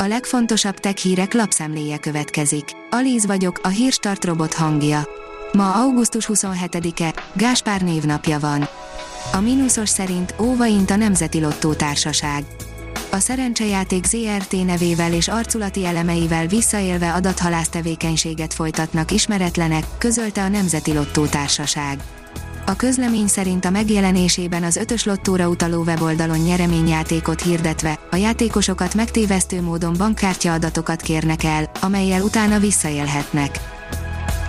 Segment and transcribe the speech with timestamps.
[0.00, 2.64] A legfontosabb tech hírek lapszemléje következik.
[2.90, 5.08] Alíz vagyok, a hírstart robot hangja.
[5.52, 8.68] Ma augusztus 27-e, Gáspár névnapja van.
[9.32, 12.44] A mínuszos szerint óvaint a Nemzeti Lottó Társaság.
[13.10, 20.92] A szerencsejáték ZRT nevével és arculati elemeivel visszaélve adathalász tevékenységet folytatnak ismeretlenek, közölte a Nemzeti
[20.92, 21.98] Lottó Társaság.
[22.68, 29.62] A közlemény szerint a megjelenésében az ötös lottóra utaló weboldalon nyereményjátékot hirdetve, a játékosokat megtévesztő
[29.62, 33.58] módon bankkártya adatokat kérnek el, amelyel utána visszaélhetnek.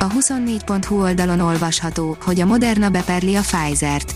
[0.00, 4.14] A 24.hu oldalon olvasható, hogy a Moderna beperli a Pfizer-t.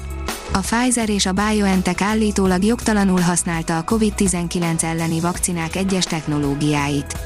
[0.53, 7.17] A Pfizer és a BioNTech állítólag jogtalanul használta a COVID-19 elleni vakcinák egyes technológiáit.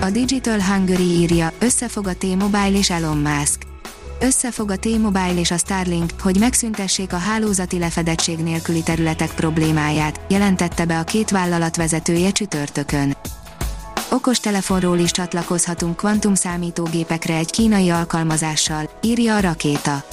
[0.00, 3.67] A Digital Hungary írja, összefog a T-Mobile és Elon Musk
[4.20, 10.84] összefog a T-Mobile és a Starlink, hogy megszüntessék a hálózati lefedettség nélküli területek problémáját, jelentette
[10.84, 13.16] be a két vállalat vezetője csütörtökön.
[14.10, 20.04] Okos telefonról is csatlakozhatunk kvantum számítógépekre egy kínai alkalmazással, írja a rakéta.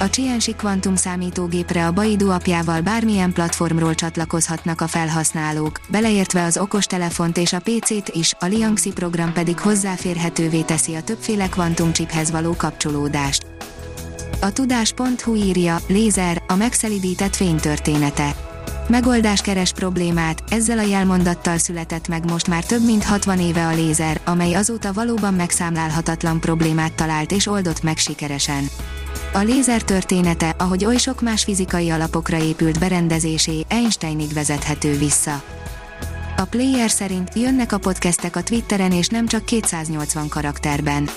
[0.00, 7.36] A Csiensi kvantum számítógépre a Baidu apjával bármilyen platformról csatlakozhatnak a felhasználók, beleértve az okostelefont
[7.36, 13.46] és a PC-t is, a Liangxi program pedig hozzáférhetővé teszi a többféle kvantumcsiphez való kapcsolódást.
[14.40, 18.47] A tudás.hu írja, lézer, a megszelidített fénytörténete
[18.88, 23.74] Megoldás keres problémát, ezzel a jelmondattal született meg most már több mint 60 éve a
[23.74, 28.68] lézer, amely azóta valóban megszámlálhatatlan problémát talált és oldott meg sikeresen.
[29.32, 35.42] A lézer története, ahogy oly sok más fizikai alapokra épült berendezésé, Einsteinig vezethető vissza.
[36.36, 41.08] A player szerint jönnek a podcastek a Twitteren és nem csak 280 karakterben.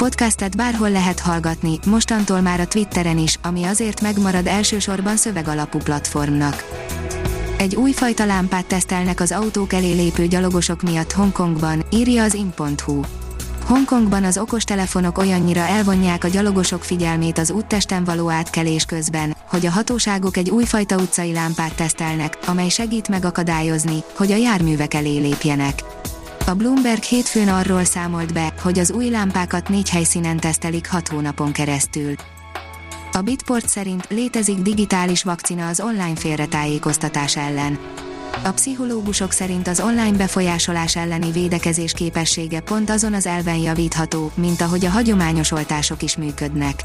[0.00, 6.64] Podcastet bárhol lehet hallgatni, mostantól már a Twitteren is, ami azért megmarad elsősorban szövegalapú platformnak.
[7.56, 13.00] Egy újfajta lámpát tesztelnek az autók elé lépő gyalogosok miatt Hongkongban, írja az in.hu.
[13.64, 19.70] Hongkongban az okostelefonok olyannyira elvonják a gyalogosok figyelmét az úttesten való átkelés közben, hogy a
[19.70, 25.82] hatóságok egy újfajta utcai lámpát tesztelnek, amely segít megakadályozni, hogy a járművek elé lépjenek.
[26.50, 31.52] A Bloomberg hétfőn arról számolt be, hogy az új lámpákat négy helyszínen tesztelik hat hónapon
[31.52, 32.14] keresztül.
[33.12, 37.78] A Bitport szerint létezik digitális vakcina az online félretájékoztatás ellen.
[38.44, 44.60] A pszichológusok szerint az online befolyásolás elleni védekezés képessége pont azon az elven javítható, mint
[44.60, 46.84] ahogy a hagyományos oltások is működnek.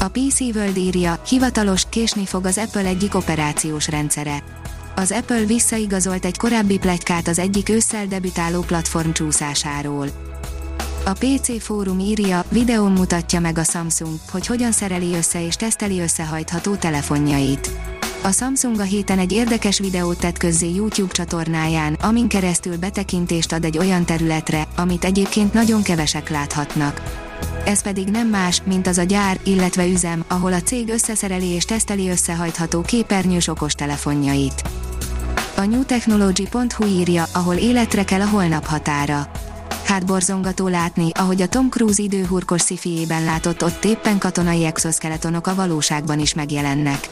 [0.00, 4.61] A PC World írja, hivatalos, késni fog az Apple egyik operációs rendszere.
[4.94, 10.08] Az Apple visszaigazolt egy korábbi plegykát az egyik ősszel debütáló platform csúszásáról.
[11.04, 16.00] A PC fórum írja, videón mutatja meg a Samsung, hogy hogyan szereli össze és teszteli
[16.00, 17.70] összehajtható telefonjait.
[18.22, 23.64] A Samsung a héten egy érdekes videót tett közzé YouTube csatornáján, amin keresztül betekintést ad
[23.64, 27.02] egy olyan területre, amit egyébként nagyon kevesek láthatnak.
[27.64, 31.64] Ez pedig nem más, mint az a gyár, illetve üzem, ahol a cég összeszereli és
[31.64, 34.62] teszteli összehajtható képernyős okostelefonjait.
[35.62, 39.30] A newtechnology.hu írja, ahol életre kell a holnap határa
[39.92, 45.54] hát borzongató látni, ahogy a Tom Cruise időhurkos szifiében látott ott éppen katonai exoskeletonok a
[45.54, 47.08] valóságban is megjelennek.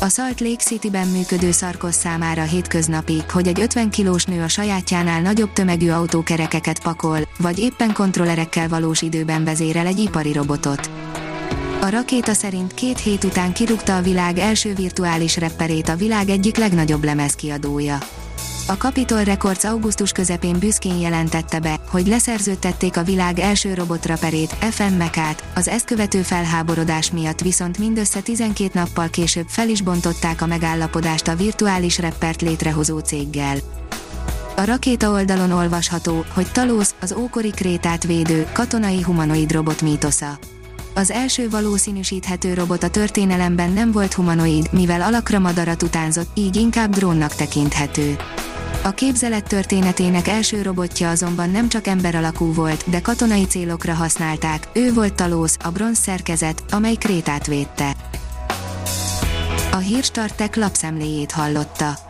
[0.00, 5.20] A Salt Lake City-ben működő szarkos számára hétköznapi, hogy egy 50 kilós nő a sajátjánál
[5.20, 10.90] nagyobb tömegű autókerekeket pakol, vagy éppen kontrollerekkel valós időben vezérel egy ipari robotot.
[11.82, 16.56] A rakéta szerint két hét után kirúgta a világ első virtuális repperét a világ egyik
[16.56, 17.98] legnagyobb lemezkiadója.
[18.66, 24.92] A Capitol Records augusztus közepén büszkén jelentette be, hogy leszerződtették a világ első robotraperét, FM
[24.92, 30.46] Mekát, az ezt követő felháborodás miatt viszont mindössze 12 nappal később fel is bontották a
[30.46, 33.56] megállapodást a virtuális reppert létrehozó céggel.
[34.56, 40.38] A rakéta oldalon olvasható, hogy Talos, az ókori krétát védő, katonai humanoid robot mítosza.
[40.94, 46.90] Az első valószínűsíthető robot a történelemben nem volt humanoid, mivel alakra madarat utánzott, így inkább
[46.94, 48.16] drónnak tekinthető.
[48.82, 54.68] A képzelet történetének első robotja azonban nem csak ember alakú volt, de katonai célokra használták,
[54.72, 57.96] ő volt Talósz, a bronz szerkezet, amely Krétát védte.
[59.70, 62.09] A Hírstartek lapszemléjét hallotta.